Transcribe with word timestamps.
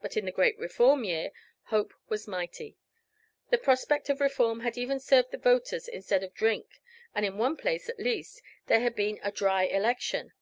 But 0.00 0.16
in 0.16 0.26
the 0.26 0.30
great 0.30 0.56
Reform 0.60 1.02
year 1.02 1.32
Hope 1.70 1.92
was 2.08 2.28
mighty: 2.28 2.76
the 3.50 3.58
prospect 3.58 4.08
of 4.08 4.20
Reform 4.20 4.60
had 4.60 4.78
even 4.78 5.00
served 5.00 5.32
the 5.32 5.38
voters 5.38 5.88
instead 5.88 6.22
of 6.22 6.32
drink; 6.34 6.80
and 7.16 7.26
in 7.26 7.36
one 7.36 7.56
place, 7.56 7.88
at 7.88 7.98
least, 7.98 8.40
there 8.68 8.78
had 8.78 8.94
been 8.94 9.18
"a 9.24 9.32
dry 9.32 9.64
election." 9.64 10.32